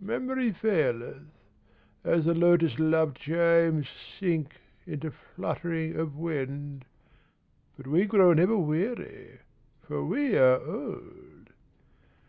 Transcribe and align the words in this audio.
Memory 0.00 0.50
faileth, 0.50 1.30
as 2.02 2.24
the 2.24 2.34
lotus 2.34 2.80
loved 2.80 3.16
chimes 3.16 3.86
Sink 4.18 4.56
into 4.88 5.12
fluttering 5.12 5.94
of 5.94 6.16
wind, 6.16 6.84
But 7.76 7.86
we 7.86 8.04
grow 8.06 8.32
never 8.32 8.56
weary 8.58 9.38
For 9.86 10.04
we 10.04 10.36
are 10.36 10.60
old. 10.66 11.50